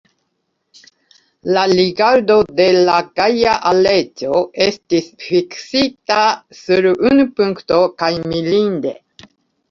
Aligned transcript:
La 1.55 1.63
rigardo 1.79 2.37
de 2.59 2.63
la 2.87 2.95
gaja 3.19 3.53
Aleĉjo 3.71 4.39
estis 4.67 5.11
fiksita 5.25 6.21
sur 6.61 6.87
unu 7.11 7.27
punkto, 7.41 7.79
kaj 8.01 8.11
mirinde! 8.33 8.95